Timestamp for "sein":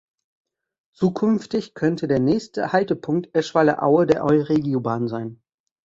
5.07-5.43